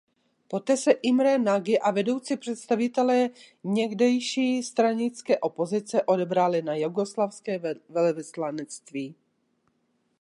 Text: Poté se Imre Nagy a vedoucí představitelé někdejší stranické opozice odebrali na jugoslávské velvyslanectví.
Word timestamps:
Poté 0.49 0.77
se 0.77 0.91
Imre 0.91 1.37
Nagy 1.39 1.77
a 1.81 1.91
vedoucí 1.91 2.37
představitelé 2.37 3.29
někdejší 3.63 4.63
stranické 4.63 5.39
opozice 5.39 6.03
odebrali 6.03 6.61
na 6.61 6.75
jugoslávské 6.75 7.59
velvyslanectví. 7.89 9.15